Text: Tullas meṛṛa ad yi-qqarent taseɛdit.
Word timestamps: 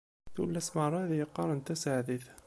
Tullas 0.35 0.67
meṛṛa 0.75 0.99
ad 1.03 1.11
yi-qqarent 1.17 1.65
taseɛdit. 1.67 2.25